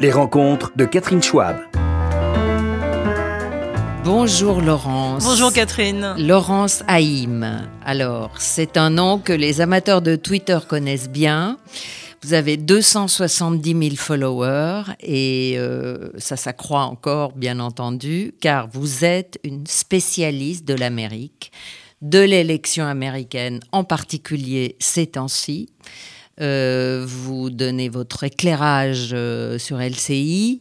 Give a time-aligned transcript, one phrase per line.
[0.00, 1.56] Les rencontres de Catherine Schwab.
[4.04, 5.24] Bonjour Laurence.
[5.24, 6.14] Bonjour Catherine.
[6.16, 7.68] Laurence Haïm.
[7.84, 11.58] Alors, c'est un nom que les amateurs de Twitter connaissent bien.
[12.22, 19.40] Vous avez 270 000 followers et euh, ça s'accroît encore, bien entendu, car vous êtes
[19.42, 21.50] une spécialiste de l'Amérique,
[22.02, 25.68] de l'élection américaine en particulier ces temps-ci.
[26.40, 30.60] Euh, vous donnez votre éclairage euh, sur LCI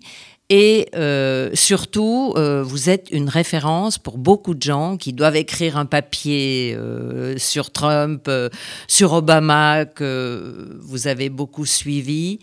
[0.50, 5.86] et euh, surtout, vous êtes une référence pour beaucoup de gens qui doivent écrire un
[5.86, 6.78] papier
[7.36, 8.32] sur Trump,
[8.88, 12.40] sur Obama, que vous avez beaucoup suivi.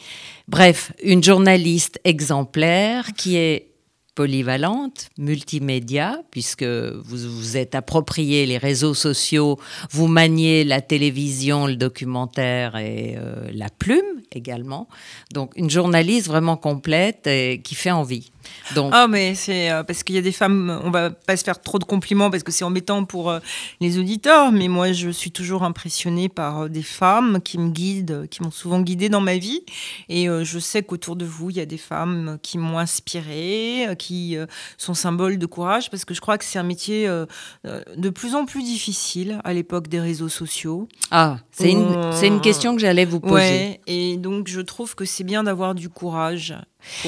[0.49, 3.74] Bref, une journaliste exemplaire qui est
[4.15, 9.59] polyvalente, multimédia, puisque vous vous êtes approprié les réseaux sociaux,
[9.91, 14.89] vous maniez la télévision, le documentaire et euh, la plume également.
[15.33, 18.31] Donc une journaliste vraiment complète et qui fait envie.
[18.93, 21.61] Ah, mais c'est euh, parce qu'il y a des femmes, on va pas se faire
[21.61, 23.39] trop de compliments parce que c'est embêtant pour euh,
[23.81, 28.43] les auditeurs, mais moi je suis toujours impressionnée par des femmes qui me guident, qui
[28.43, 29.63] m'ont souvent guidée dans ma vie.
[30.09, 34.37] Et je sais qu'autour de vous, il y a des femmes qui m'ont inspirée, qui
[34.77, 37.09] sont symboles de courage parce que je crois que c'est un métier
[37.65, 40.89] de plus en plus difficile à l'époque des réseaux sociaux.
[41.11, 41.87] Ah, c'est une,
[42.23, 43.35] une, question que j'allais vous poser.
[43.35, 46.55] Ouais, et donc je trouve que c'est bien d'avoir du courage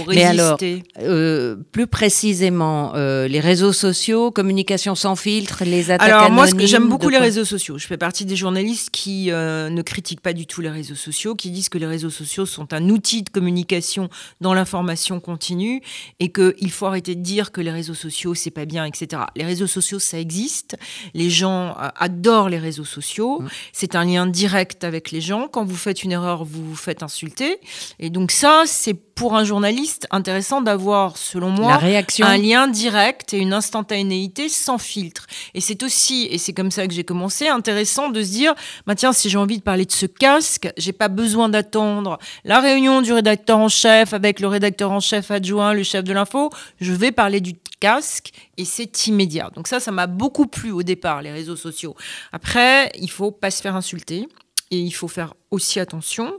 [0.08, 0.58] mais alors,
[1.00, 6.88] euh, plus précisément, euh, les réseaux sociaux, communication sans filtre, les attaques Alors moi, j'aime
[6.88, 7.78] beaucoup les réseaux sociaux.
[7.78, 11.34] Je fais partie des journalistes qui euh, ne critiquent pas du tout les réseaux sociaux,
[11.34, 14.08] qui disent que les réseaux sociaux sont un outil de communication
[14.40, 15.82] dans l'information continue
[16.20, 19.22] et qu'il faut arrêter de dire que les réseaux sociaux c'est pas bien, etc.
[19.36, 20.76] Les réseaux sociaux ça existe.
[21.14, 23.40] Les gens adorent les réseaux sociaux.
[23.40, 23.48] Mmh.
[23.72, 25.48] C'est un lien direct avec les gens.
[25.48, 27.58] Quand vous faites une erreur, vous vous faites insulter.
[27.98, 29.65] Et donc ça, c'est pour un journaliste
[30.10, 31.78] intéressant d'avoir, selon moi,
[32.20, 35.26] un lien direct et une instantanéité sans filtre.
[35.54, 38.54] Et c'est aussi, et c'est comme ça que j'ai commencé, intéressant de se dire,
[38.86, 42.60] bah tiens, si j'ai envie de parler de ce casque, j'ai pas besoin d'attendre la
[42.60, 46.50] réunion du rédacteur en chef avec le rédacteur en chef adjoint, le chef de l'info.
[46.80, 49.50] Je vais parler du casque et c'est immédiat.
[49.54, 51.94] Donc ça, ça m'a beaucoup plu au départ, les réseaux sociaux.
[52.32, 54.28] Après, il faut pas se faire insulter.
[54.70, 56.34] Et il faut faire aussi attention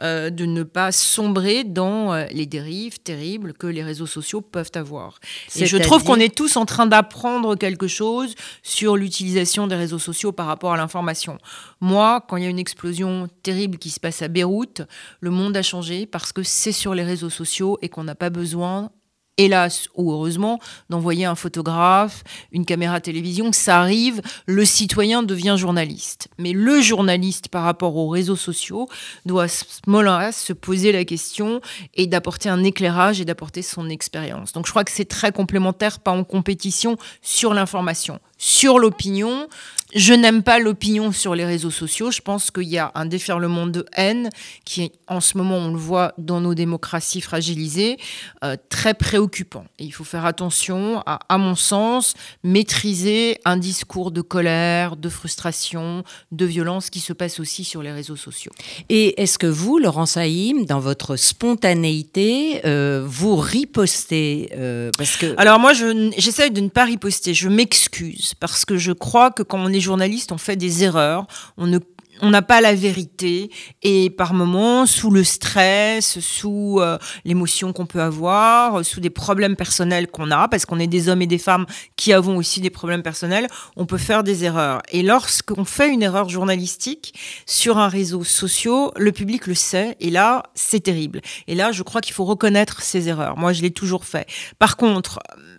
[0.00, 4.70] euh, de ne pas sombrer dans euh, les dérives terribles que les réseaux sociaux peuvent
[4.74, 5.18] avoir.
[5.56, 9.98] Et je trouve qu'on est tous en train d'apprendre quelque chose sur l'utilisation des réseaux
[9.98, 11.38] sociaux par rapport à l'information.
[11.80, 14.82] Moi, quand il y a une explosion terrible qui se passe à Beyrouth,
[15.20, 18.30] le monde a changé parce que c'est sur les réseaux sociaux et qu'on n'a pas
[18.30, 18.90] besoin
[19.38, 20.58] hélas ou heureusement,
[20.90, 22.22] d'envoyer un photographe,
[22.52, 26.28] une caméra télévision, ça arrive, le citoyen devient journaliste.
[26.38, 28.88] Mais le journaliste par rapport aux réseaux sociaux
[29.24, 31.60] doit se poser la question
[31.94, 34.52] et d'apporter un éclairage et d'apporter son expérience.
[34.52, 39.48] Donc je crois que c'est très complémentaire, pas en compétition sur l'information sur l'opinion.
[39.94, 42.10] Je n'aime pas l'opinion sur les réseaux sociaux.
[42.10, 44.30] Je pense qu'il y a un déferlement de haine
[44.64, 47.98] qui, en ce moment, on le voit dans nos démocraties fragilisées,
[48.42, 49.64] euh, très préoccupant.
[49.78, 55.08] Et il faut faire attention à, à mon sens, maîtriser un discours de colère, de
[55.10, 58.52] frustration, de violence qui se passe aussi sur les réseaux sociaux.
[58.88, 65.34] Et est-ce que vous, Laurence Haïm, dans votre spontanéité, euh, vous ripostez euh, parce que...
[65.36, 65.72] Alors moi,
[66.16, 67.34] j'essaie de ne pas riposter.
[67.34, 71.26] Je m'excuse parce que je crois que quand on est journaliste, on fait des erreurs,
[71.56, 71.78] on ne
[72.22, 73.50] on n'a pas la vérité
[73.82, 79.56] et par moments, sous le stress, sous euh, l'émotion qu'on peut avoir, sous des problèmes
[79.56, 81.66] personnels qu'on a, parce qu'on est des hommes et des femmes
[81.96, 84.82] qui avons aussi des problèmes personnels, on peut faire des erreurs.
[84.92, 87.14] Et lorsqu'on fait une erreur journalistique
[87.46, 88.52] sur un réseau social,
[88.96, 91.20] le public le sait et là, c'est terrible.
[91.48, 93.36] Et là, je crois qu'il faut reconnaître ces erreurs.
[93.36, 94.28] Moi, je l'ai toujours fait.
[94.60, 95.18] Par contre,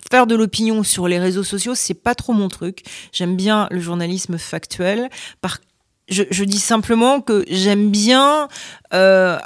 [0.09, 2.84] faire de l'opinion sur les réseaux sociaux, c'est pas trop mon truc.
[3.12, 5.09] J'aime bien le journalisme factuel.
[5.41, 5.59] Par
[6.09, 8.47] je, dis simplement que j'aime bien
[8.94, 9.38] euh,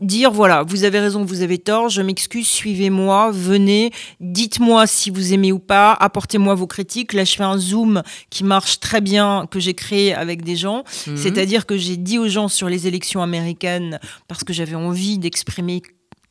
[0.00, 5.32] dire voilà, vous avez raison, vous avez tort, je m'excuse, suivez-moi, venez, dites-moi si vous
[5.32, 7.12] aimez ou pas, apportez-moi vos critiques.
[7.12, 10.84] Là, je fais un zoom qui marche très bien, que j'ai créé avec des gens.
[11.06, 11.16] Mhm.
[11.16, 13.98] C'est-à-dire que j'ai dit aux gens sur les élections américaines,
[14.28, 15.82] parce que j'avais envie d'exprimer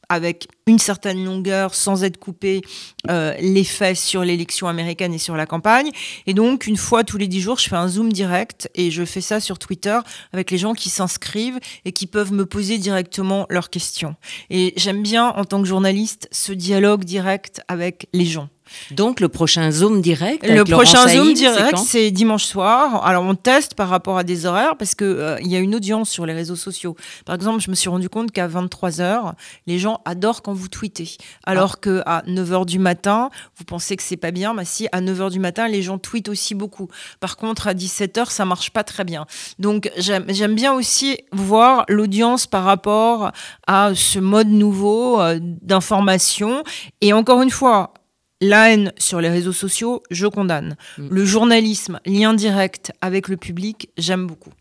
[0.10, 2.62] avec une certaine longueur, sans être coupé,
[3.10, 5.90] euh, l'effet sur l'élection américaine et sur la campagne.
[6.26, 9.04] Et donc, une fois tous les dix jours, je fais un zoom direct et je
[9.06, 10.00] fais ça sur Twitter
[10.32, 14.16] avec les gens qui s'inscrivent et qui peuvent me poser directement leurs questions.
[14.50, 18.50] Et j'aime bien, en tant que journaliste, ce dialogue direct avec les gens.
[18.92, 23.06] Donc le prochain Zoom direct Le prochain Zoom direct, c'est dimanche soir.
[23.06, 25.76] Alors on teste par rapport à des horaires parce que euh, il y a une
[25.76, 26.96] audience sur les réseaux sociaux.
[27.26, 29.34] Par exemple, je me suis rendu compte qu'à 23 h
[29.68, 31.18] les gens adorent quand vous tweetez.
[31.46, 34.66] Alors qu'à que à 9 h du matin, vous pensez que c'est pas bien, mais
[34.66, 36.88] si à 9 h du matin, les gens tweetent aussi beaucoup.
[37.20, 39.26] Par contre, à 17 h ça marche pas très bien.
[39.60, 43.32] Donc j'aime bien aussi voir l'audience par rapport
[43.68, 46.64] à ce mode nouveau euh, d'information.
[47.02, 47.94] Et encore une fois,
[48.44, 50.76] la haine sur les réseaux sociaux, je condamne.
[50.98, 51.08] Mm.
[51.10, 54.52] Le journalisme, lien direct avec le public, j'aime beaucoup.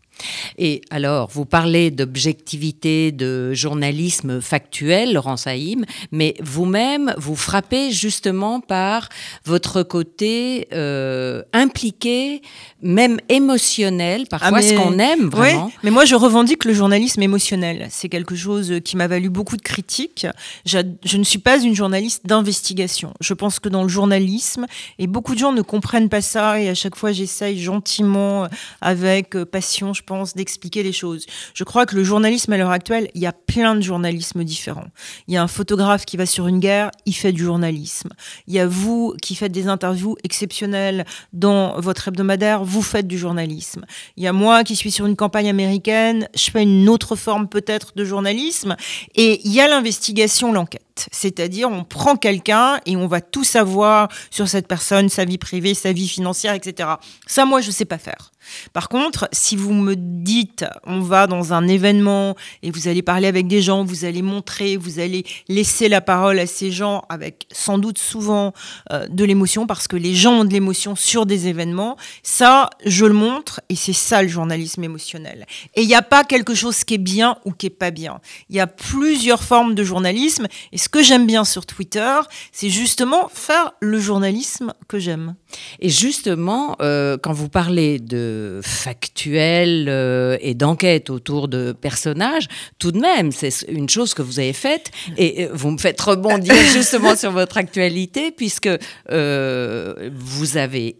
[0.57, 8.59] Et alors, vous parlez d'objectivité, de journalisme factuel, Laurent Saïm, mais vous-même, vous frappez justement
[8.59, 9.09] par
[9.45, 12.41] votre côté euh, impliqué,
[12.81, 15.71] même émotionnel, parfois ah, ce qu'on aime vraiment.
[15.83, 17.87] mais moi, je revendique le journalisme émotionnel.
[17.89, 20.27] C'est quelque chose qui m'a valu beaucoup de critiques.
[20.65, 23.13] Je, je ne suis pas une journaliste d'investigation.
[23.19, 24.65] Je pense que dans le journalisme,
[24.99, 28.47] et beaucoup de gens ne comprennent pas ça, et à chaque fois, j'essaye gentiment,
[28.81, 31.25] avec passion, je pense, d'expliquer les choses.
[31.53, 34.87] Je crois que le journalisme à l'heure actuelle, il y a plein de journalismes différents.
[35.27, 38.09] Il y a un photographe qui va sur une guerre, il fait du journalisme.
[38.47, 43.17] Il y a vous qui faites des interviews exceptionnelles dans votre hebdomadaire, vous faites du
[43.17, 43.85] journalisme.
[44.17, 47.47] Il y a moi qui suis sur une campagne américaine, je fais une autre forme
[47.47, 48.75] peut-être de journalisme.
[49.15, 51.07] Et il y a l'investigation, l'enquête.
[51.11, 55.73] C'est-à-dire, on prend quelqu'un et on va tout savoir sur cette personne, sa vie privée,
[55.73, 56.89] sa vie financière, etc.
[57.25, 58.32] Ça, moi, je ne sais pas faire.
[58.73, 63.27] Par contre, si vous me dites, on va dans un événement et vous allez parler
[63.27, 67.47] avec des gens, vous allez montrer, vous allez laisser la parole à ces gens avec
[67.51, 68.53] sans doute souvent
[68.91, 73.05] euh, de l'émotion, parce que les gens ont de l'émotion sur des événements, ça, je
[73.05, 75.45] le montre et c'est ça le journalisme émotionnel.
[75.75, 78.19] Et il n'y a pas quelque chose qui est bien ou qui est pas bien.
[78.49, 82.15] Il y a plusieurs formes de journalisme et ce que j'aime bien sur Twitter,
[82.51, 85.35] c'est justement faire le journalisme que j'aime.
[85.79, 88.32] Et justement, euh, quand vous parlez de
[88.63, 92.47] factuel euh, et d'enquête autour de personnages,
[92.79, 95.99] tout de même, c'est une chose que vous avez faite et euh, vous me faites
[95.99, 98.69] rebondir justement sur votre actualité puisque
[99.09, 100.97] vous avez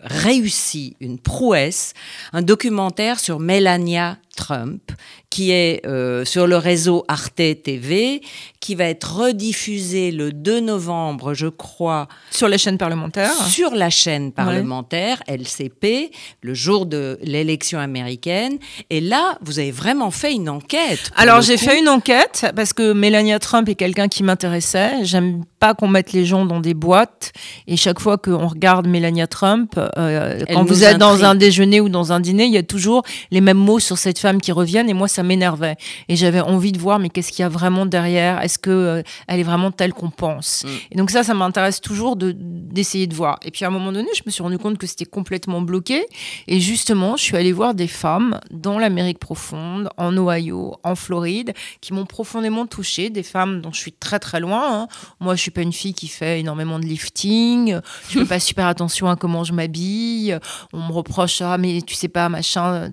[0.00, 1.92] réussi une prouesse,
[2.32, 4.92] un documentaire sur Melania Trump,
[5.30, 8.22] qui est euh, sur le réseau Arte TV,
[8.60, 12.08] qui va être rediffusé le 2 novembre, je crois.
[12.30, 16.10] Sur la chaîne parlementaire Sur la chaîne parlementaire, LCP,
[16.42, 18.58] le jour de l'élection américaine.
[18.90, 21.10] Et là, vous avez vraiment fait une enquête.
[21.16, 25.04] Alors, j'ai fait une enquête parce que Melania Trump est quelqu'un qui m'intéressait.
[25.04, 27.32] J'aime pas qu'on mette les gens dans des boîtes.
[27.66, 31.88] Et chaque fois qu'on regarde Melania Trump, euh, quand vous êtes dans un déjeuner ou
[31.88, 34.88] dans un dîner, il y a toujours les mêmes mots sur cette femmes qui reviennent
[34.88, 35.76] et moi ça m'énervait.
[36.08, 38.40] Et j'avais envie de voir mais qu'est-ce qu'il y a vraiment derrière?
[38.40, 40.64] Est-ce que euh, elle est vraiment telle qu'on pense?
[40.64, 40.68] Mm.
[40.92, 43.38] et donc ça ça m'intéresse toujours de d'essayer de voir.
[43.42, 46.06] Et puis à un moment donné je me suis rendu compte que c'était complètement bloqué.
[46.46, 51.52] Et justement je suis allée voir des femmes dans l'Amérique profonde en Ohio en Floride
[51.80, 53.10] qui m'ont profondément touchée.
[53.10, 54.88] Des femmes dont je suis très très loin hein.
[55.20, 57.80] moi je suis pas une fille qui fait énormément de lifting.
[58.08, 60.38] Je fais pas super attention à comment je m'habille.
[60.72, 62.90] On me reproche ah mais tu sais pas machin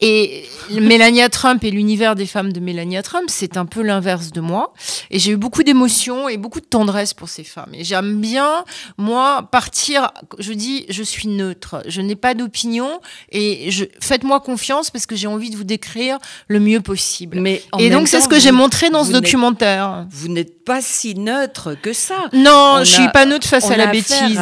[0.00, 4.40] et Mélania Trump et l'univers des femmes de Mélania Trump, c'est un peu l'inverse de
[4.40, 4.72] moi.
[5.10, 7.70] Et j'ai eu beaucoup d'émotions et beaucoup de tendresse pour ces femmes.
[7.72, 8.64] Et j'aime bien,
[8.96, 13.00] moi, partir, je dis, je suis neutre, je n'ai pas d'opinion
[13.32, 16.18] et faites-moi confiance parce que j'ai envie de vous décrire
[16.48, 17.40] le mieux possible.
[17.40, 20.06] Mais et donc, c'est ce que j'ai montré dans ce documentaire.
[20.10, 22.16] Vous n'êtes pas si neutre que ça.
[22.32, 24.40] Non, je suis pas neutre face à la bêtise.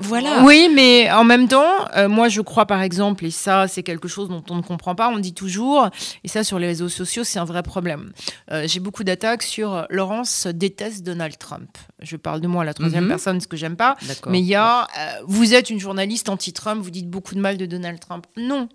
[0.00, 0.42] voilà.
[0.42, 1.64] Oui, mais en même temps,
[1.96, 4.94] euh, moi, je crois, par exemple, et ça, c'est quelque chose dont on ne comprend
[4.94, 5.90] pas, on dit toujours,
[6.22, 8.12] et ça sur les réseaux sociaux, c'est un vrai problème.
[8.50, 11.76] Euh, j'ai beaucoup d'attaques sur Laurence déteste Donald Trump.
[12.00, 13.10] Je parle de moi à la troisième mhm.
[13.10, 13.96] personne, ce que j'aime pas.
[14.26, 17.56] Mais il y a, euh, vous êtes une journaliste anti-Trump, vous dites beaucoup de mal
[17.56, 18.26] de Donald Trump.
[18.36, 18.68] Non,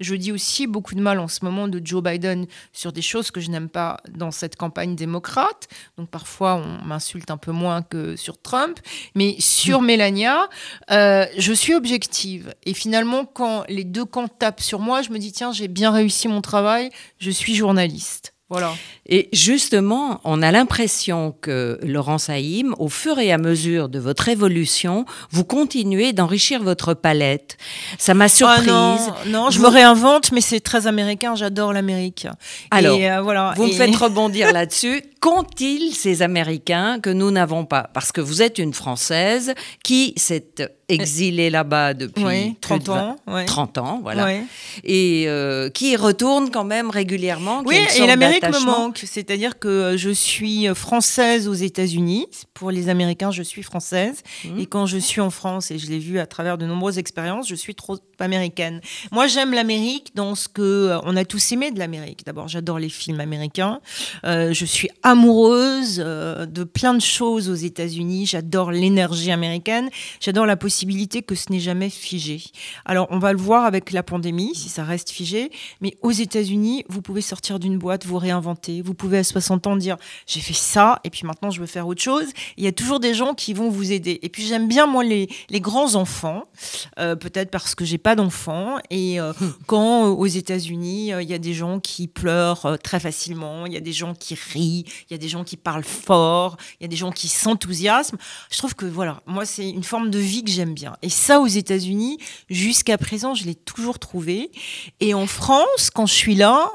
[0.00, 3.30] je dis aussi beaucoup de mal en ce moment de Joe Biden sur des choses
[3.30, 5.68] que je n'aime pas dans cette campagne démocrate.
[5.96, 8.80] Donc parfois, on m'insulte un peu moins que sur Trump.
[9.14, 10.48] Mais sur Melania,
[10.90, 12.54] euh, je suis objective.
[12.64, 15.90] Et finalement, quand les deux camps tapent sur moi, je me dis, tiens, j'ai bien
[15.90, 18.34] réussi mon travail, je suis journaliste.
[18.50, 18.74] Voilà.
[19.06, 24.28] Et justement, on a l'impression que Laurent Saïm, au fur et à mesure de votre
[24.28, 27.56] évolution, vous continuez d'enrichir votre palette.
[27.98, 28.70] Ça m'a ah surprise.
[29.28, 31.34] non, je me réinvente, mais c'est très américain.
[31.34, 32.26] J'adore l'Amérique.
[32.70, 33.54] Alors, euh, voilà.
[33.56, 35.02] Vous me faites rebondir là-dessus.
[35.20, 37.88] qu'ont-ils ces Américains que nous n'avons pas?
[37.94, 39.54] Parce que vous êtes une Française
[39.84, 40.44] qui s'est
[40.88, 43.44] exilée là-bas depuis Oui, 30 plus de vingt- ans, ouais.
[43.44, 44.24] 30 ans, voilà.
[44.24, 44.42] Ouais.
[44.82, 47.62] Et euh, qui retourne quand même régulièrement.
[47.64, 48.08] Oui, et sorte
[48.48, 49.02] me manque.
[49.04, 52.26] C'est-à-dire que je suis française aux États-Unis.
[52.54, 54.22] Pour les Américains, je suis française.
[54.44, 54.58] Mhm.
[54.58, 57.48] Et quand je suis en France, et je l'ai vu à travers de nombreuses expériences,
[57.48, 58.80] je suis trop américaine.
[59.12, 62.24] Moi, j'aime l'Amérique dans ce que euh, on a tous aimé de l'Amérique.
[62.24, 63.80] D'abord, j'adore les films américains.
[64.24, 68.26] Euh, je suis amoureuse euh, de plein de choses aux États-Unis.
[68.26, 69.90] J'adore l'énergie américaine.
[70.20, 72.42] J'adore la possibilité que ce n'est jamais figé.
[72.84, 75.50] Alors, on va le voir avec la pandémie, si ça reste figé.
[75.80, 78.82] Mais aux États-Unis, vous pouvez sortir d'une boîte, vous réinventer.
[78.82, 79.96] Vous pouvez à 60 ans dire
[80.26, 82.26] j'ai fait ça et puis maintenant je veux faire autre chose.
[82.56, 84.18] Il y a toujours des gens qui vont vous aider.
[84.22, 86.44] Et puis j'aime bien moi les, les grands enfants,
[86.98, 88.78] euh, peut-être parce que j'ai pas d'enfants.
[88.90, 89.32] Et euh,
[89.66, 93.76] quand euh, aux États-Unis il y a des gens qui pleurent très facilement, il y
[93.76, 96.86] a des gens qui rient, il y a des gens qui parlent fort, il y
[96.86, 98.18] a des gens qui s'enthousiasment.
[98.50, 100.96] Je trouve que voilà, moi c'est une forme de vie que j'aime bien.
[101.02, 102.18] Et ça aux États-Unis,
[102.48, 104.50] jusqu'à présent, je l'ai toujours trouvé.
[105.00, 106.70] Et en France, quand je suis là,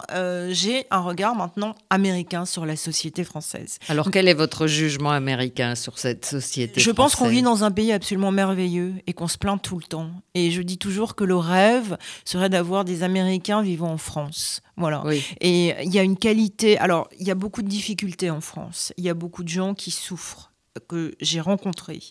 [0.50, 3.78] j'ai un regard maintenant américain sur la société française.
[3.88, 7.72] Alors, quel est votre jugement américain sur cette société Je pense qu'on vit dans un
[7.72, 10.10] pays absolument merveilleux et qu'on se plaint tout le temps.
[10.34, 14.62] Et je dis toujours que le rêve serait d'avoir des Américains vivant en France.
[14.78, 15.04] Voilà.
[15.06, 15.24] Oui.
[15.40, 16.78] Et il y a une qualité.
[16.80, 18.92] Alors, il y a beaucoup de difficultés en France.
[18.98, 20.52] Il y a beaucoup de gens qui souffrent
[20.88, 22.02] que j'ai rencontrés.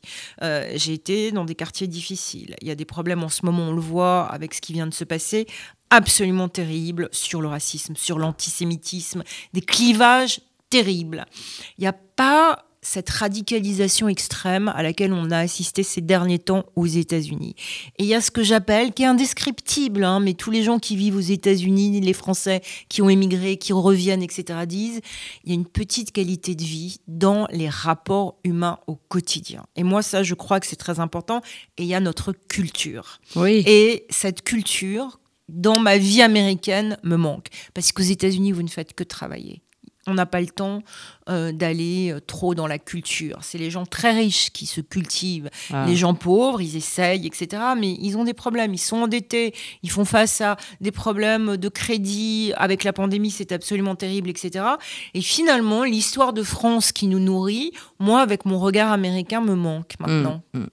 [0.42, 2.54] Euh, j'ai été dans des quartiers difficiles.
[2.62, 4.86] Il y a des problèmes en ce moment, on le voit avec ce qui vient
[4.86, 5.46] de se passer,
[5.94, 9.22] absolument terribles sur le racisme, sur l'antisémitisme,
[9.52, 11.26] des clivages terribles.
[11.78, 16.66] Il n'y a pas cette radicalisation extrême à laquelle on a assisté ces derniers temps
[16.76, 17.54] aux États-Unis.
[17.98, 20.78] Et il y a ce que j'appelle, qui est indescriptible, hein, mais tous les gens
[20.78, 25.00] qui vivent aux États-Unis, les Français qui ont émigré, qui reviennent, etc., disent,
[25.44, 29.64] il y a une petite qualité de vie dans les rapports humains au quotidien.
[29.76, 31.40] Et moi, ça, je crois que c'est très important.
[31.78, 33.20] Et il y a notre culture.
[33.36, 33.62] Oui.
[33.66, 37.48] Et cette culture, dans ma vie américaine, me manque.
[37.74, 39.62] Parce qu'aux États-Unis, vous ne faites que travailler.
[40.06, 40.82] On n'a pas le temps
[41.30, 43.38] euh, d'aller euh, trop dans la culture.
[43.40, 45.48] C'est les gens très riches qui se cultivent.
[45.72, 45.86] Ah.
[45.88, 47.62] Les gens pauvres, ils essayent, etc.
[47.78, 48.74] Mais ils ont des problèmes.
[48.74, 49.54] Ils sont endettés.
[49.82, 52.52] Ils font face à des problèmes de crédit.
[52.56, 54.64] Avec la pandémie, c'est absolument terrible, etc.
[55.14, 59.94] Et finalement, l'histoire de France qui nous nourrit, moi, avec mon regard américain, me manque
[60.00, 60.42] maintenant.
[60.52, 60.66] Mm, mm.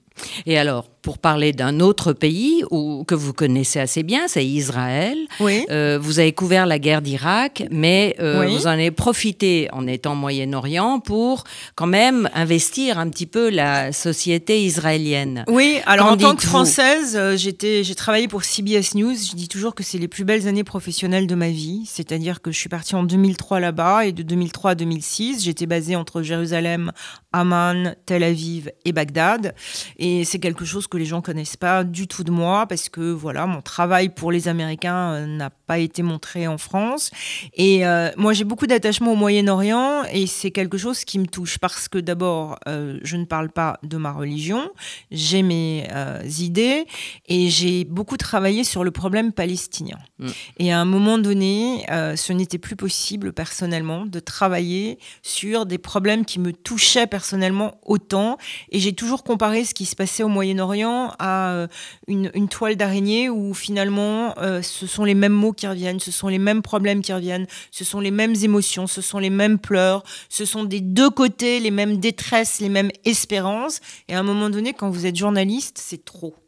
[0.46, 5.18] Et alors, pour parler d'un autre pays où, que vous connaissez assez bien, c'est Israël.
[5.40, 5.66] Oui.
[5.70, 8.54] Euh, vous avez couvert la guerre d'Irak, mais euh, Oui.
[8.54, 11.42] vous en avez profité en étant Moyen-Orient pour
[11.74, 15.44] quand même investir un petit peu la société israélienne.
[15.48, 19.14] Oui, alors en tant que française, euh, j'étais, j'ai travaillé pour CBS News.
[19.14, 21.82] Je dis toujours que c'est les plus belles années professionnelles de ma vie.
[21.86, 25.96] C'est-à-dire que je suis partie en 2003 là-bas et de 2003 à 2006, j'étais basée
[25.96, 26.92] entre Jérusalem,
[27.32, 29.54] Amman, Tel Aviv et Bagdad.
[29.98, 33.12] Et c'est quelque chose que les gens connaissent pas du tout de moi parce que
[33.12, 37.10] voilà, mon travail pour les Américains euh, n'a pas été montré en France.
[37.54, 41.58] Et euh, moi, j'ai beaucoup d'attachement au Moyen-Orient et c'est quelque chose qui me touche
[41.58, 44.70] parce que d'abord, euh, je ne parle pas de ma religion,
[45.10, 46.84] j'ai mes euh, idées
[47.26, 49.98] et j'ai beaucoup travaillé sur le problème palestinien.
[50.18, 50.28] Mm.
[50.58, 56.24] Et à un moment donné, ce n'était plus possible personnellement de travailler sur des problèmes
[56.24, 58.38] qui me touchaient personnellement autant.
[58.70, 61.66] Et j'ai toujours comparé ce qui se au Moyen-Orient à euh,
[62.06, 66.10] une, une toile d'araignée où finalement euh, ce sont les mêmes mots qui reviennent, ce
[66.10, 69.58] sont les mêmes problèmes qui reviennent, ce sont les mêmes émotions, ce sont les mêmes
[69.58, 73.80] pleurs, ce sont des deux côtés les mêmes détresses, les mêmes espérances.
[74.08, 76.41] Et à un moment donné, quand vous êtes journaliste, c'est trop.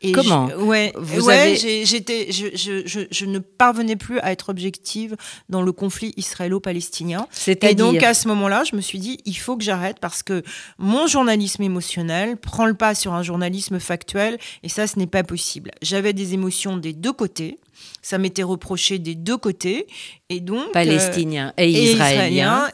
[0.00, 2.46] Et Comment je- Ouais, Vous ouais, avez- j'étais, je,
[3.10, 5.16] je, ne parvenais plus à être objective
[5.48, 7.26] dans le conflit israélo-palestinien.
[7.70, 10.42] Et donc à ce moment-là, je me suis dit, il faut que j'arrête parce que
[10.78, 15.22] mon journalisme émotionnel prend le pas sur un journalisme factuel et ça, ce n'est pas
[15.24, 15.70] possible.
[15.82, 17.58] J'avais des émotions des deux côtés,
[18.02, 19.86] ça m'était reproché des deux côtés
[20.28, 21.96] et donc euh, palestinien et, et.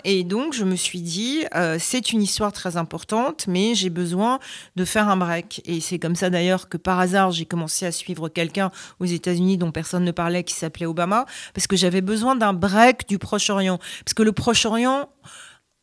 [0.04, 4.38] Et donc, je me suis dit, euh, c'est une histoire très importante, mais j'ai besoin
[4.76, 5.62] de faire un break.
[5.64, 8.70] Et c'est comme ça d'ailleurs que par hasard, j'ai commencé à suivre quelqu'un
[9.00, 13.08] aux États-Unis dont personne ne parlait, qui s'appelait Obama, parce que j'avais besoin d'un break
[13.08, 13.78] du Proche-Orient.
[14.04, 15.08] Parce que le Proche-Orient,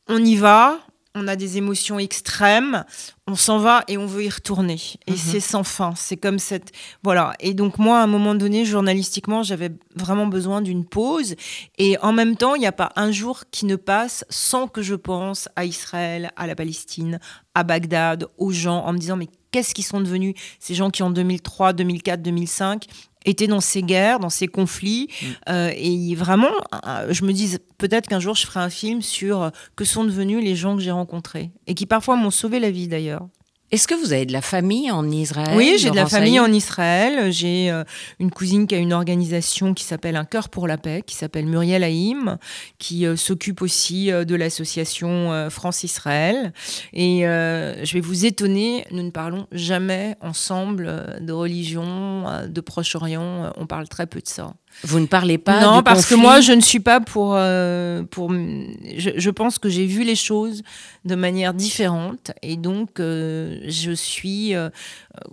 [0.08, 0.80] on y va,
[1.14, 2.86] on a des émotions extrêmes,
[3.28, 4.80] on s'en va et on veut y retourner.
[5.08, 5.18] Et Mhm.
[5.18, 5.94] c'est sans fin.
[5.96, 6.72] C'est comme cette.
[7.04, 7.34] Voilà.
[7.40, 11.36] Et donc, moi, à un moment donné, journalistiquement, j'avais vraiment besoin d'une pause.
[11.78, 14.82] Et en même temps, il n'y a pas un jour qui ne passe sans que
[14.82, 17.20] je pense à Israël, à la Palestine,
[17.56, 21.04] à Bagdad, aux gens, en me disant, mais qu'est-ce qu'ils sont devenus, ces gens qui
[21.04, 22.86] en 2003, 2004, 2005
[23.26, 25.08] été dans ces guerres, dans ces conflits.
[25.10, 25.26] Mm.
[25.50, 26.52] Euh, et vraiment,
[26.88, 30.04] euh, je me dis peut-être qu'un jour je ferai un film sur euh, que sont
[30.04, 33.28] devenus les gens que j'ai rencontrés et qui parfois m'ont sauvé la vie d'ailleurs.
[33.72, 36.52] Est-ce que vous avez de la famille en Israël Oui, j'ai de la famille en
[36.52, 37.32] Israël.
[37.32, 37.86] J'ai euh,
[38.20, 41.46] une cousine qui a une organisation qui s'appelle Un cœur pour la paix, qui s'appelle
[41.46, 42.38] Muriel Haïm,
[42.80, 46.52] qui euh, s'occupe aussi euh, de l'association France-Israël.
[46.92, 53.54] Et euh, je vais vous étonner, nous ne parlons jamais ensemble de religion, de Proche-Orient.
[53.56, 54.54] On parle très peu de ça.
[54.84, 57.34] Vous ne parlez pas non, du parce que moi, je ne suis pas pour.
[57.36, 60.64] euh, pour je, je pense que j'ai vu les choses
[61.06, 62.32] de manière différente.
[62.42, 64.56] Et donc, euh, je suis.
[64.56, 65.32] euh, euh,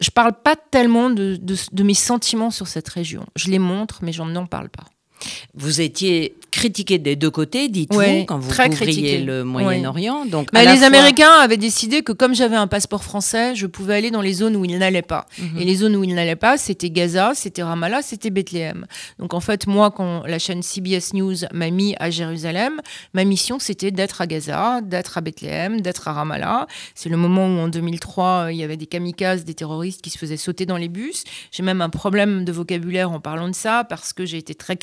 [0.00, 3.26] je parle pas tellement de, de, de mes sentiments sur cette région.
[3.36, 4.84] Je les montre, mais j'en n'en parle pas.
[5.54, 9.18] Vous étiez critiqué des deux côtés, dites-vous, Ouais, quand vous couvriez critiqué.
[9.18, 10.24] le Moyen-Orient.
[10.26, 14.10] Donc, les fois- Américains avaient décidé que comme j'avais un passeport français, je pouvais aller
[14.10, 15.26] dans les zones où ils n'allaient pas.
[15.38, 15.58] Mhm.
[15.60, 18.86] Et les zones où ils n'allaient pas, c'était Gaza, c'était Ramallah, c'était Bethléem.
[19.20, 22.80] Donc en fait, moi, quand la chaîne CBS News m'a mis à Jérusalem,
[23.14, 26.66] ma mission, c'était d'être à Gaza, d'être à Bethléem, d'être à Ramallah.
[26.96, 30.10] C'est le moment où en 2003, euh, il y avait des kamikazes, des terroristes qui
[30.10, 31.22] se faisaient sauter dans les bus.
[31.52, 34.74] J'ai même un problème de vocabulaire en parlant de ça parce que j'ai été très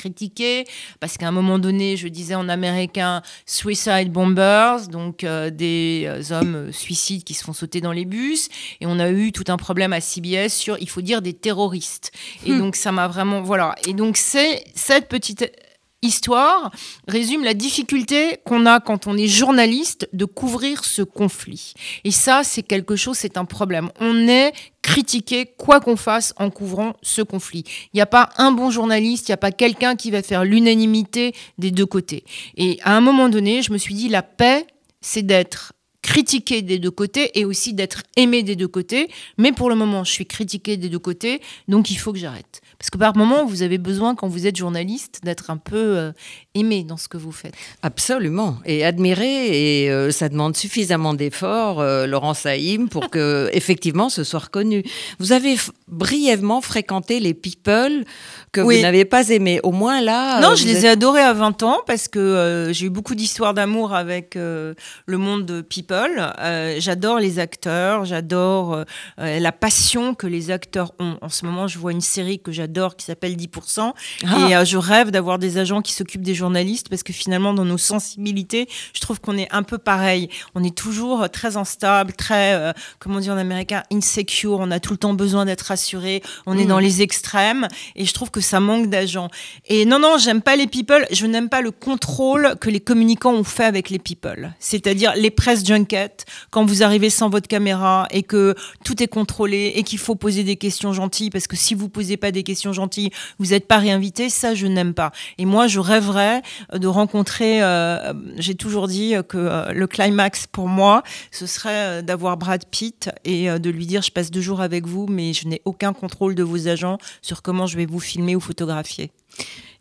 [1.00, 6.22] parce qu'à un moment donné, je disais en américain suicide bombers, donc euh, des euh,
[6.32, 8.50] hommes euh, suicides qui se font sauter dans les bus.
[8.82, 12.12] Et on a eu tout un problème à CBS sur, il faut dire, des terroristes.
[12.46, 13.76] Et donc ça m'a vraiment, voilà.
[13.88, 15.52] Et donc c'est cette petite
[16.02, 16.72] histoire
[17.08, 21.74] résume la difficulté qu'on a quand on est journaliste de couvrir ce conflit.
[22.04, 23.90] Et ça, c'est quelque chose, c'est un problème.
[24.00, 27.64] On est critiqué quoi qu'on fasse en couvrant ce conflit.
[27.94, 30.46] Il n'y a pas un bon journaliste, il n'y a pas quelqu'un qui va faire
[30.46, 32.24] l'unanimité des deux côtés.
[32.56, 34.66] Et à un moment donné, je me suis dit, la paix,
[35.02, 39.10] c'est d'être critiqué des deux côtés et aussi d'être aimé des deux côtés.
[39.38, 42.62] Mais pour le moment, je suis critiqué des deux côtés, donc il faut que j'arrête.
[42.80, 46.12] Parce que par moment, vous avez besoin, quand vous êtes journaliste, d'être un peu euh,
[46.54, 47.56] aimé dans ce que vous faites.
[47.82, 48.58] Absolument.
[48.66, 54.24] Et admirer, et euh, ça demande suffisamment d'efforts, euh, Laurent Saïm, pour que effectivement ce
[54.24, 54.84] soit reconnu.
[55.18, 55.56] Vous avez
[55.88, 58.04] brièvement fréquenté les people
[58.52, 58.76] que Oui.
[58.78, 59.60] vous n'avez pas aimés.
[59.64, 60.40] Au moins là.
[60.42, 62.90] non, euh, je vous les êtes- ai adorés à 20 ans parce que j'ai eu
[62.92, 64.76] beaucoup d'histoires d'amour avec le
[65.08, 66.32] monde de People.
[66.78, 68.84] J'adore les acteurs, j'adore
[69.18, 71.18] la passion que les acteurs ont.
[71.22, 73.94] En ce moment, je vois une série que j'adore qui s'appelle 10%.
[74.26, 74.48] Ah.
[74.50, 77.66] Et euh, je rêve d'avoir des agents qui s'occupent des journalistes parce que finalement, dans
[77.66, 80.30] nos sensibilités, je trouve qu'on est un peu pareil.
[80.56, 84.60] On est toujours euh, très instable, très, euh, comment dire en américain, insecure.
[84.60, 86.22] On a tout le temps besoin d'être rassuré.
[86.46, 86.68] On est Mm.
[86.68, 87.68] dans les extrêmes.
[87.96, 89.30] Et je trouve que ça manque d'agents.
[89.68, 91.06] Et non, non, j'aime pas les people.
[91.12, 94.54] Je n'aime pas le contrôle que les communicants ont fait avec les people.
[94.60, 99.74] C'est-à-dire les press junkets, quand vous arrivez sans votre caméra et que tout est contrôlé
[99.76, 102.57] et qu'il faut poser des questions gentilles parce que si vous posez pas des questions
[102.74, 104.30] gentilles, vous n'êtes pas réinvité.
[104.30, 105.12] Ça, je n'aime pas.
[105.38, 106.42] Et moi, je rêverais
[106.74, 107.64] euh, de rencontrer.
[107.64, 112.66] euh, J'ai toujours dit que euh, le climax pour moi, ce serait euh, d'avoir Brad
[112.66, 115.62] Pitt et euh, de lui dire je passe deux jours avec vous, mais je n'ai
[115.66, 119.12] aucun contrôle de vos agents sur comment je vais vous filmer ou photographier.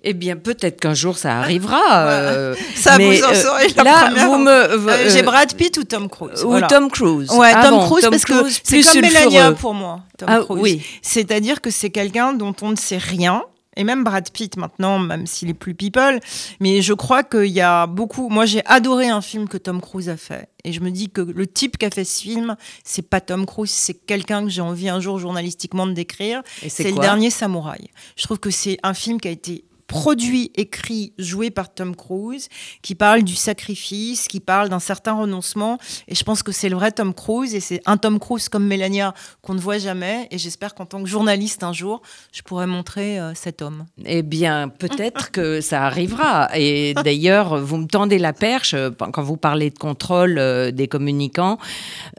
[0.08, 1.80] Eh bien, peut-être qu'un jour ça arrivera.
[2.06, 4.26] euh, Ça, mais, vous en euh, saurez la là, première.
[4.28, 4.50] vous me.
[4.50, 6.44] Euh, J'ai Brad Pitt ou Tom Cruise.
[6.44, 6.68] Ou voilà.
[6.68, 7.30] Tom Cruise.
[7.32, 9.00] Ouais, Ah Tom bon, Cruise Tom parce que c'est comme.
[9.02, 10.00] Melania pour moi.
[10.16, 10.62] Tom Ah, Cruise.
[10.62, 10.82] oui.
[11.02, 13.42] C'est-à-dire que c'est quelqu'un dont on ne sait rien.
[13.76, 16.20] Et même Brad Pitt maintenant, même s'il est plus people,
[16.60, 18.28] mais je crois qu'il y a beaucoup.
[18.28, 21.20] Moi, j'ai adoré un film que Tom Cruise a fait, et je me dis que
[21.20, 24.62] le type qui a fait ce film, c'est pas Tom Cruise, c'est quelqu'un que j'ai
[24.62, 26.42] envie un jour journalistiquement de décrire.
[26.62, 27.88] Et C'est le dernier Samouraï.
[28.16, 32.48] Je trouve que c'est un film qui a été produit, écrit, joué par Tom Cruise,
[32.82, 35.78] qui parle du sacrifice, qui parle d'un certain renoncement.
[36.08, 38.66] Et je pense que c'est le vrai Tom Cruise, et c'est un Tom Cruise comme
[38.66, 40.28] Mélania qu'on ne voit jamais.
[40.30, 43.86] Et j'espère qu'en tant que journaliste, un jour, je pourrai montrer euh, cet homme.
[44.04, 46.48] Eh bien, peut-être que ça arrivera.
[46.56, 50.88] Et d'ailleurs, vous me tendez la perche euh, quand vous parlez de contrôle euh, des
[50.88, 51.58] communicants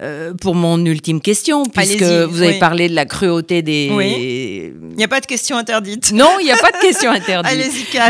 [0.01, 2.59] euh, pour mon ultime question, puisque vous avez oui.
[2.59, 3.87] parlé de la cruauté des.
[3.87, 6.11] Il n'y a pas de question interdite.
[6.11, 7.56] Non, il n'y a pas de question interdite.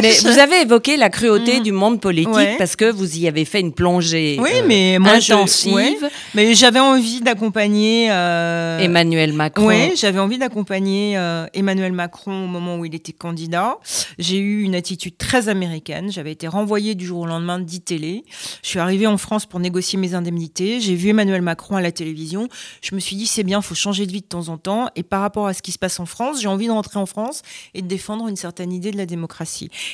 [0.02, 1.64] Mais vous avez évoqué la cruauté Mm.
[1.64, 2.56] du monde politique Ouais.
[2.58, 5.74] parce que vous y avez fait une plongée Oui, euh, mais moi, je- intensive.
[5.74, 5.98] ouais.
[6.36, 8.08] Mais j'avais envie d'accompagner.
[8.12, 9.68] euh, Emmanuel Macron.
[9.68, 13.78] Oui, j'avais envie d'accompagner euh, Emmanuel Macron au moment où il était candidat.
[14.20, 16.12] J'ai eu une attitude très américaine.
[16.12, 18.24] J'avais été renvoyée du jour au lendemain d'e-télé.
[18.64, 20.80] Je suis arrivée en France pour négocier mes indemnités.
[20.80, 22.48] J'ai vu Emmanuel Macron à la télévision.
[22.82, 24.90] Je me suis dit, c'est bien, faut changer de vie de temps en temps.
[24.96, 27.06] Et par rapport à ce qui se passe en France, j'ai envie de rentrer en
[27.06, 27.42] France
[27.74, 29.37] et de défendre une certaine idée de la démocratie.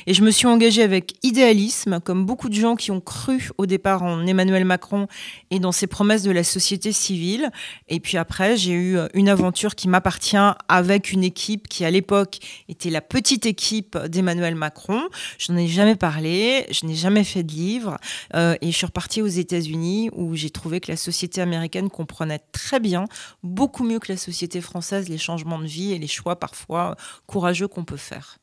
[0.07, 3.65] Et je me suis engagée avec idéalisme, comme beaucoup de gens qui ont cru au
[3.65, 5.07] départ en Emmanuel Macron
[5.51, 7.49] et dans ses promesses de la société civile.
[7.87, 12.39] Et puis après, j'ai eu une aventure qui m'appartient avec une équipe qui, à l'époque,
[12.69, 15.01] était la petite équipe d'Emmanuel Macron.
[15.37, 17.97] Je n'en ai jamais parlé, je n'ai jamais fait de livre.
[18.35, 22.41] Euh, et je suis repartie aux États-Unis où j'ai trouvé que la société américaine comprenait
[22.51, 23.05] très bien,
[23.43, 26.95] beaucoup mieux que la société française, les changements de vie et les choix parfois
[27.27, 28.37] courageux qu'on peut faire.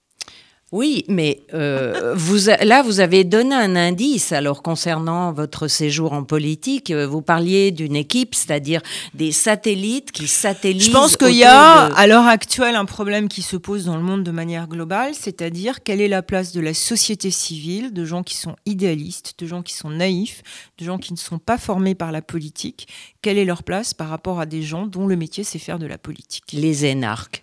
[0.73, 4.31] Oui, mais euh, vous, là, vous avez donné un indice.
[4.31, 8.81] Alors, concernant votre séjour en politique, euh, vous parliez d'une équipe, c'est-à-dire
[9.15, 10.87] des satellites qui satellisent.
[10.87, 14.05] Je pense qu'il y a, à l'heure actuelle, un problème qui se pose dans le
[14.05, 18.23] monde de manière globale, c'est-à-dire quelle est la place de la société civile, de gens
[18.23, 20.45] qui sont idéalistes, de gens qui sont naïfs,
[20.79, 22.87] de gens qui ne sont pas formés par la politique.
[23.23, 25.87] Quelle est leur place par rapport à des gens dont le métier, c'est faire de
[25.87, 26.45] la politique?
[26.53, 27.43] Les énarques.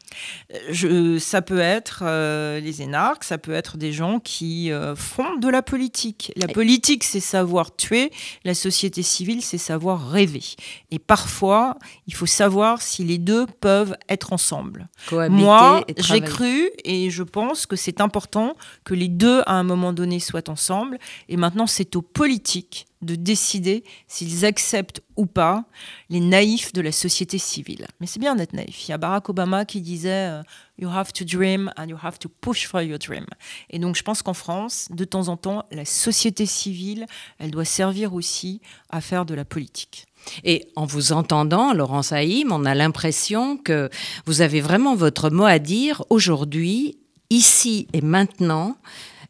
[0.54, 2.04] Euh, je, ça peut être
[2.60, 6.32] les énarques ça peut être des gens qui euh, font de la politique.
[6.36, 8.12] La politique, c'est savoir tuer,
[8.44, 10.44] la société civile, c'est savoir rêver.
[10.92, 14.88] Et parfois, il faut savoir si les deux peuvent être ensemble.
[15.12, 19.94] Moi, j'ai cru et je pense que c'est important que les deux, à un moment
[19.94, 21.00] donné, soient ensemble.
[21.30, 25.66] Et maintenant, c'est aux politiques de décider s'ils acceptent ou pas
[26.10, 27.88] les naïfs de la société civile.
[28.00, 28.88] Mais c'est bien d'être naïf.
[28.88, 30.42] Il y a Barack Obama qui disait euh,
[30.80, 33.26] You have to dream and you have to push for your dream.
[33.70, 37.06] Et donc je pense qu'en France, de temps en temps, la société civile,
[37.40, 40.06] elle doit servir aussi à faire de la politique.
[40.44, 43.90] Et en vous entendant, Laurence Haïm, on a l'impression que
[44.26, 46.98] vous avez vraiment votre mot à dire aujourd'hui,
[47.30, 48.78] ici et maintenant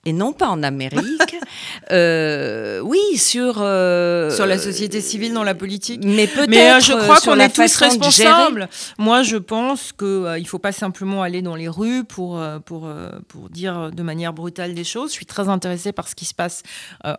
[0.07, 1.35] et non pas en Amérique.
[1.91, 6.01] euh, oui, sur euh, sur la société civile dans la politique.
[6.05, 6.49] Mais peut-être.
[6.49, 8.69] Mais euh, je crois qu'on est tous responsables.
[8.97, 12.89] Moi, je pense que il faut pas simplement aller dans les rues pour pour
[13.27, 15.09] pour dire de manière brutale des choses.
[15.09, 16.63] Je suis très intéressée par ce qui se passe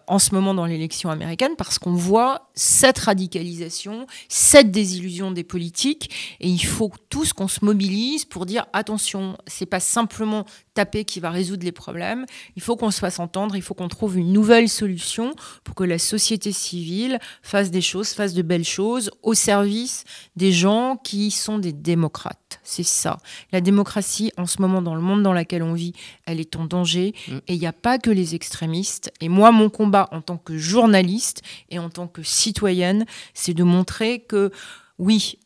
[0.07, 6.38] en ce moment dans l'élection américaine parce qu'on voit cette radicalisation, cette désillusion des politiques,
[6.40, 10.46] et il faut tous qu'on se mobilise pour dire attention, c'est pas simplement
[10.78, 12.24] taper qui va résoudre les problèmes.
[12.54, 15.82] Il faut qu'on se fasse entendre, il faut qu'on trouve une nouvelle solution pour que
[15.82, 20.04] la société civile fasse des choses, fasse de belles choses au service
[20.36, 22.60] des gens qui sont des démocrates.
[22.62, 23.18] C'est ça.
[23.50, 25.94] La démocratie, en ce moment, dans le monde dans lequel on vit,
[26.26, 27.12] elle est en danger.
[27.26, 27.38] Mm.
[27.48, 29.10] Et il n'y a pas que les extrémistes.
[29.20, 33.64] Et moi, mon combat en tant que journaliste et en tant que citoyenne, c'est de
[33.64, 34.52] montrer que
[34.98, 35.38] oui,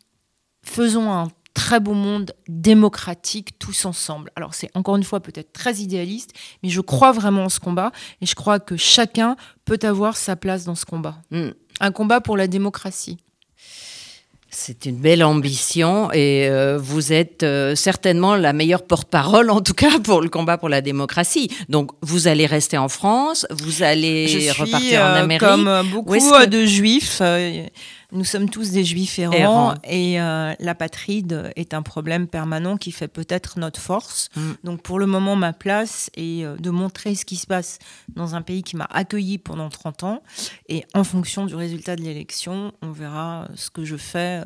[0.63, 4.31] faisons un très beau monde démocratique tous ensemble.
[4.37, 7.93] Alors c'est encore une fois peut-être très idéaliste, mais je crois vraiment en ce combat
[8.21, 11.17] et je crois que chacun peut avoir sa place dans ce combat.
[11.31, 11.51] Hmm.
[11.81, 13.19] Un combat pour la démocratie.
[14.55, 19.73] C'est une belle ambition et euh, vous êtes euh, certainement la meilleure porte-parole, en tout
[19.73, 21.49] cas pour le combat pour la démocratie.
[21.71, 25.41] Donc vous allez rester en France, vous allez repartir en euh, Amérique.
[25.41, 27.23] Comme beaucoup de juifs
[28.13, 33.09] nous sommes tous des juifs errants, et euh, l'apatride est un problème permanent qui fait
[33.09, 34.29] peut-être notre force.
[34.37, 34.53] Mm.
[34.65, 37.79] Donc pour le moment, ma place est euh, de montrer ce qui se passe
[38.15, 40.23] dans un pays qui m'a accueilli pendant 30 ans.
[40.69, 44.43] Et en fonction du résultat de l'élection, on verra ce que je fais.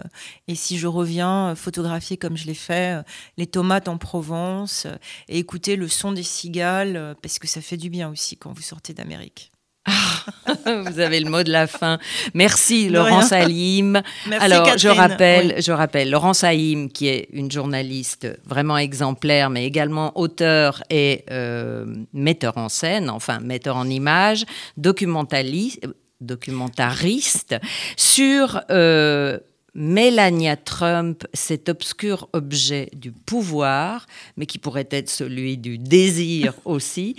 [0.46, 3.02] Et si je reviens photographier comme je l'ai fait,
[3.36, 4.86] les tomates en Provence,
[5.28, 8.62] et écouter le son des cigales, parce que ça fait du bien aussi quand vous
[8.62, 9.50] sortez d'Amérique.
[10.66, 11.98] Vous avez le mot de la fin.
[12.34, 14.02] Merci Laurence Haïm.
[14.40, 20.18] Alors je rappelle, je rappelle Laurence Haïm qui est une journaliste vraiment exemplaire, mais également
[20.18, 24.44] auteur et euh, metteur en scène, enfin metteur en image,
[24.76, 25.86] documentaliste,
[26.20, 27.56] documentariste
[27.96, 29.38] sur euh,
[29.76, 37.14] Melania Trump, cet obscur objet du pouvoir, mais qui pourrait être celui du désir aussi,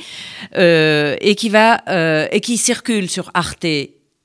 [0.56, 3.68] euh, et qui va euh, et qui circule sur Arte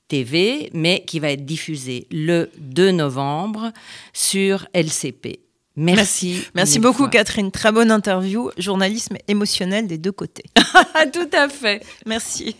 [0.07, 3.71] TV, mais qui va être diffusé le 2 novembre
[4.13, 5.39] sur LCP.
[5.75, 6.43] Merci.
[6.53, 7.51] Merci, beaucoup, Catherine.
[7.51, 8.51] Très bonne interview.
[8.57, 10.43] Journalisme émotionnel des deux côtés.
[11.13, 11.83] Tout à fait.
[12.05, 12.55] Merci.